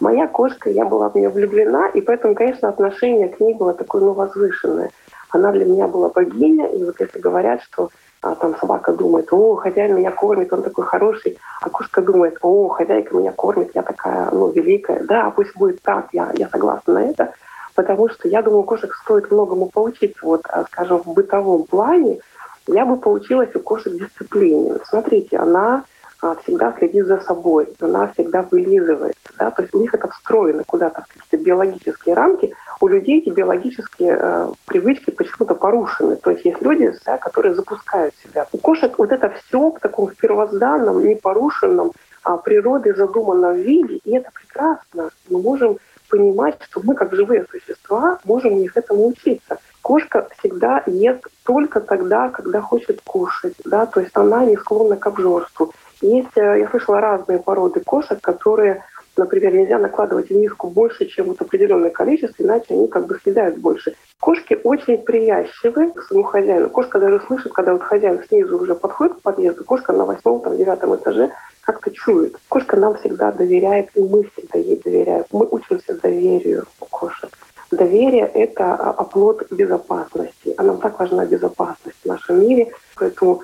[0.00, 4.02] моя кошка, я была в нее влюблена, и поэтому, конечно, отношение к ней было такое,
[4.02, 4.90] ну, возвышенное–
[5.34, 7.90] она для меня была богиня, и вот если говорят, что
[8.22, 12.68] а, там собака думает, о, хозяин меня кормит, он такой хороший, а кошка думает, о,
[12.68, 15.02] хозяйка меня кормит, я такая, ну, великая.
[15.04, 17.34] Да, пусть будет так, я, я согласна на это,
[17.74, 20.18] потому что я думаю, кошек стоит многому поучиться.
[20.22, 22.20] Вот, а, скажем, в бытовом плане
[22.66, 24.76] я бы поучилась у кошек дисциплине.
[24.88, 25.84] Смотрите, она
[26.42, 29.16] всегда следит за собой, она всегда вылизывает.
[29.38, 29.50] Да?
[29.50, 34.18] То есть у них это встроено куда-то в какие-то биологические рамки, у людей эти биологические
[34.20, 36.16] э, привычки почему-то порушены.
[36.16, 38.46] То есть есть люди, да, которые запускают себя.
[38.52, 44.30] У кошек вот это все в таком первозданном, непорушенном а, природой задуманном виде, и это
[44.32, 45.10] прекрасно.
[45.28, 49.58] Мы можем понимать, что мы, как живые существа, можем у них этому учиться.
[49.82, 55.06] Кошка всегда ест только тогда, когда хочет кушать, да, то есть она не склонна к
[55.06, 55.72] обжорству.
[56.04, 58.82] Есть, э, я слышала разные породы кошек, которые
[59.16, 63.58] Например, нельзя накладывать в миску больше, чем вот определенное количество, иначе они как бы съедают
[63.58, 63.94] больше.
[64.18, 66.68] Кошки очень привязчивы к своему хозяину.
[66.68, 70.56] Кошка даже слышит, когда вот хозяин снизу уже подходит к подъезду, кошка на восьмом, там,
[70.56, 72.36] девятом этаже как-то чует.
[72.48, 75.24] Кошка нам всегда доверяет, и мы всегда ей доверяем.
[75.30, 77.30] Мы учимся доверию у кошек.
[77.70, 80.54] Доверие– это оплот безопасности.
[80.56, 82.72] А нам так важна безопасность в нашем мире.
[82.96, 83.42] Поэтому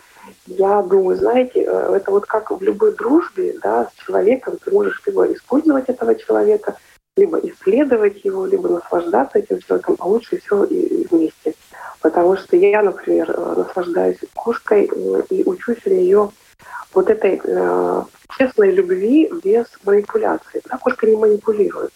[0.58, 5.00] я думаю, знаете, э, это вот как в любой дружбе, да, с человеком ты можешь
[5.06, 6.76] либо использовать этого человека,
[7.16, 11.54] либо исследовать его, либо наслаждаться этим человеком, а лучше всего и вместе.
[12.00, 16.30] Потому что я, например, э, наслаждаюсь кошкой э, и учусь у нее
[16.94, 18.02] вот этой э,
[18.36, 20.62] честной любви без манипуляции.
[20.68, 21.92] Да, кошка не манипулирует.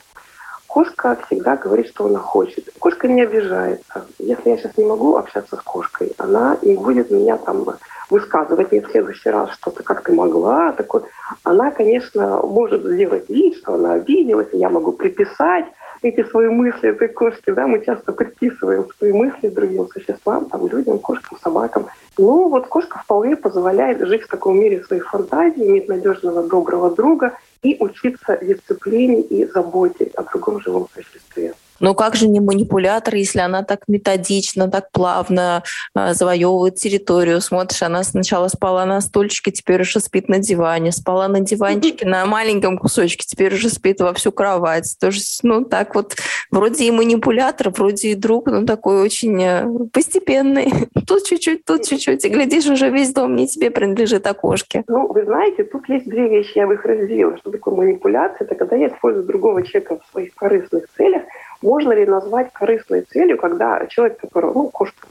[0.67, 2.69] Кошка всегда говорит, что она хочет.
[2.79, 4.07] Кошка не обижается.
[4.19, 7.65] Если я сейчас не могу общаться с кошкой, она не будет меня там
[8.11, 10.73] высказывать ей в следующий раз что-то, как ты могла.
[10.73, 11.07] Так вот,
[11.43, 15.67] она, конечно, может сделать вид, что она обиделась, и я могу приписать
[16.03, 20.99] эти свои мысли этой кошке, да, мы часто приписываем свои мысли другим существам, там, людям,
[20.99, 21.87] кошкам, собакам.
[22.19, 27.33] Ну, вот кошка вполне позволяет жить в таком мире своей фантазии, иметь надежного, доброго друга
[27.63, 31.55] и учиться дисциплине и заботе о другом живом существе.
[31.81, 35.63] Но как же не манипулятор, если она так методично, так плавно
[35.95, 37.41] э, завоевывает территорию?
[37.41, 42.27] Смотришь, она сначала спала на стульчике, теперь уже спит на диване, спала на диванчике, на
[42.27, 44.97] маленьком кусочке, теперь уже спит во всю кровать.
[45.01, 46.17] Тоже, ну, так вот,
[46.51, 50.73] вроде и манипулятор, вроде и друг, но такой очень э, постепенный.
[51.07, 54.85] Тут чуть-чуть, тут чуть-чуть, и глядишь, уже весь дом не тебе принадлежит, а кошке.
[54.89, 57.37] Ну, вы знаете, тут есть две вещи, я бы их разделила.
[57.39, 58.47] Что такое манипуляция?
[58.47, 61.23] Это когда я использую другого человека в своих корыстных целях,
[61.65, 65.07] можно ли назвать корыстной целью, когда человек, который, ну, кошка,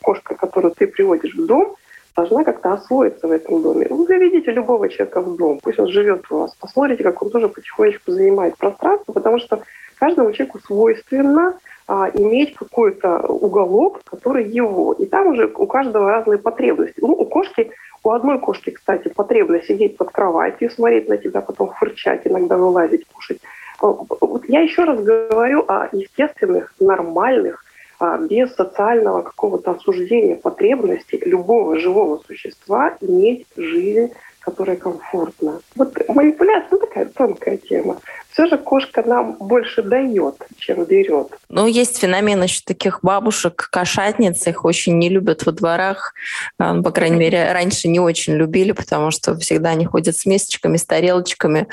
[0.00, 1.76] кошка, которую ты приводишь в дом,
[2.16, 3.86] должна как-то освоиться в этом доме.
[3.90, 7.48] Вы заведите любого человека в дом, пусть он живет у вас, посмотрите, как он тоже
[7.48, 9.62] потихонечку занимает пространство, потому что
[9.98, 14.94] каждому человеку свойственно а, иметь какой-то уголок, который его.
[14.94, 17.00] И там уже у каждого разные потребности.
[17.00, 17.70] Ну, у кошки,
[18.02, 23.06] у одной кошки, кстати, потребность сидеть под кроватью, смотреть на тебя, потом фырчать, иногда вылазить,
[23.06, 23.40] кушать.
[23.82, 27.64] Вот я еще раз говорю о естественных, нормальных,
[27.98, 35.60] а, без социального какого-то осуждения потребности любого живого существа иметь жизнь, которая комфортна.
[35.76, 37.98] Вот манипуляция ну, такая тонкая тема
[38.32, 41.28] все же кошка нам больше дает, чем берет.
[41.50, 46.14] Ну, есть феномен еще таких бабушек, кошатниц, их очень не любят во дворах.
[46.58, 50.78] А, по крайней мере, раньше не очень любили, потому что всегда они ходят с мисочками,
[50.78, 51.68] с тарелочками,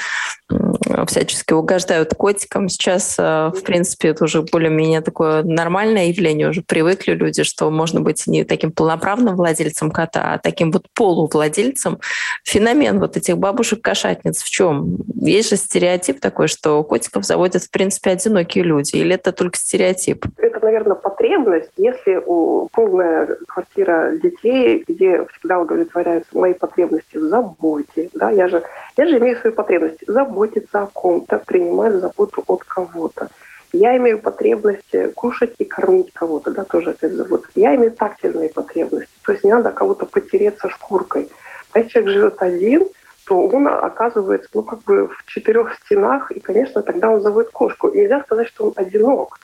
[1.07, 2.67] всячески угождают котикам.
[2.67, 8.01] Сейчас, а, в принципе, это уже более-менее такое нормальное явление, уже привыкли люди, что можно
[8.01, 11.99] быть не таким полноправным владельцем кота, а таким вот полувладельцем.
[12.43, 14.97] Феномен вот этих бабушек-кошатниц в чем?
[15.15, 18.95] Есть же стереотип такой, что котиков заводят, в принципе, одинокие люди?
[18.95, 20.25] Или это только стереотип?
[20.37, 21.71] Это, наверное, потребность.
[21.77, 28.63] Если у полная квартира детей, где всегда удовлетворяются мои потребности в заботе, да, я же,
[28.97, 33.29] я же имею свои потребности заботиться о ком-то, принимать заботу от кого-то.
[33.71, 37.47] Я имею потребность кушать и кормить кого-то, да, тоже опять забота.
[37.55, 41.29] Я имею тактильные потребности, то есть не надо кого-то потереться шкуркой.
[41.71, 42.87] А если человек живет один,
[43.29, 47.91] то он оказывается ну, как бы в четырех стенах, и, конечно, тогда он заводит кошку.
[47.93, 49.39] нельзя сказать, что он одинок.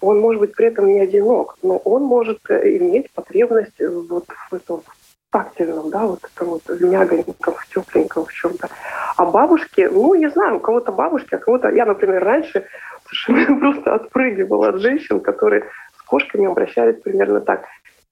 [0.00, 4.54] Он может быть при этом не одинок, но он может э, иметь потребность вот в
[4.54, 4.82] этом
[5.30, 8.70] тактильном, да, вот это вот в мягоньком, в тепленьком, в чем-то.
[9.16, 11.68] А бабушки, ну, не знаю, у кого-то бабушки, а кого-то...
[11.68, 12.66] Я, например, раньше
[13.04, 15.62] совершенно просто отпрыгивала от женщин, которые
[15.96, 17.66] с кошками обращались примерно так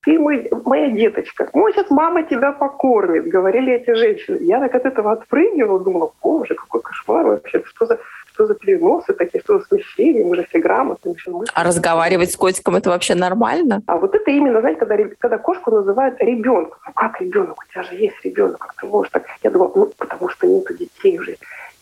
[0.07, 4.39] ты мой, моя деточка, ну, сейчас мама тебя покормит, говорили эти женщины.
[4.41, 7.99] Я так от этого отпрыгивала, думала, боже, какой кошмар вообще, что за,
[8.33, 11.17] что за переносы такие, что за смещения, мы же все грамотные.
[11.27, 13.83] Мы а разговаривать с котиком это вообще нормально?
[13.87, 16.79] А вот это именно, знаете, когда, когда кошку называют ребенком.
[16.87, 17.59] Ну как ребенок?
[17.59, 19.25] У тебя же есть ребенок, как ты можешь так?
[19.43, 21.37] Я думала, ну потому что нету детей уже.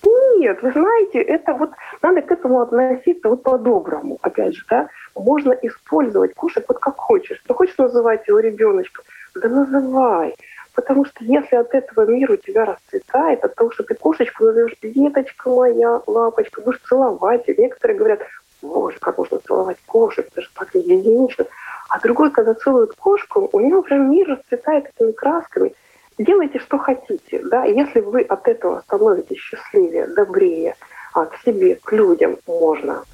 [0.04, 1.70] Нет, вы знаете, это вот
[2.02, 4.88] надо к этому относиться вот по-доброму, опять же, да.
[5.14, 7.42] Можно использовать кошек вот как хочешь.
[7.46, 9.04] Ты хочешь называть его ребеночком?
[9.34, 10.34] Да называй.
[10.74, 14.76] Потому что если от этого мир у тебя расцветает, от того, что ты кошечку назовешь
[14.82, 17.48] «деточка моя, лапочка», будешь целовать.
[17.48, 18.20] И некоторые говорят,
[18.60, 21.46] боже, как можно целовать кошек, это же так гигиенично.
[21.88, 25.74] А другой, когда целует кошку, у него прям мир расцветает этими красками–
[26.18, 27.42] делайте, что хотите.
[27.50, 27.64] Да?
[27.64, 30.76] Если вы от этого становитесь счастливее, добрее,
[31.12, 33.04] а к себе, к людям можно.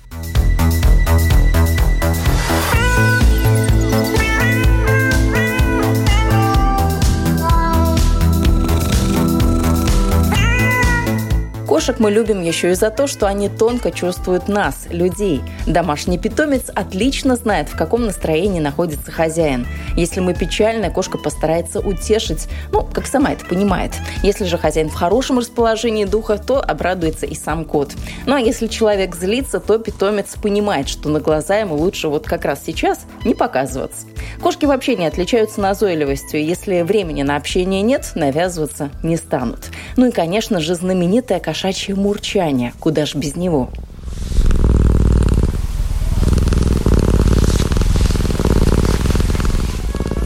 [11.80, 15.40] Кошек мы любим еще и за то, что они тонко чувствуют нас, людей.
[15.66, 19.66] Домашний питомец отлично знает, в каком настроении находится хозяин.
[19.96, 23.92] Если мы печальны, кошка постарается утешить, ну, как сама это понимает.
[24.22, 27.92] Если же хозяин в хорошем расположении духа, то обрадуется и сам кот.
[28.26, 32.44] Ну а если человек злится, то питомец понимает, что на глаза ему лучше вот как
[32.44, 34.06] раз сейчас не показываться.
[34.42, 36.44] Кошки вообще не отличаются назойливостью.
[36.44, 39.70] Если времени на общение нет, навязываться не станут.
[39.96, 42.72] Ну и, конечно же, знаменитая кошачья кошачье мурчание.
[42.80, 43.70] Куда ж без него?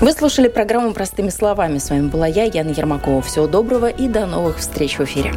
[0.00, 1.78] Вы слушали программу «Простыми словами».
[1.78, 3.20] С вами была я, Яна Ермакова.
[3.20, 5.32] Всего доброго и до новых встреч в эфире.